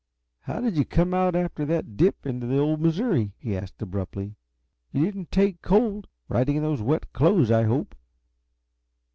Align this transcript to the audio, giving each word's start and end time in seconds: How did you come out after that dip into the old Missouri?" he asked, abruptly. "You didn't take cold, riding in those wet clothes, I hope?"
How 0.39 0.59
did 0.61 0.77
you 0.77 0.83
come 0.83 1.13
out 1.13 1.35
after 1.35 1.63
that 1.63 1.95
dip 1.95 2.25
into 2.25 2.47
the 2.47 2.57
old 2.57 2.81
Missouri?" 2.81 3.33
he 3.37 3.55
asked, 3.55 3.79
abruptly. 3.83 4.33
"You 4.91 5.05
didn't 5.05 5.29
take 5.29 5.61
cold, 5.61 6.07
riding 6.27 6.55
in 6.55 6.63
those 6.63 6.81
wet 6.81 7.13
clothes, 7.13 7.51
I 7.51 7.65
hope?" 7.65 7.93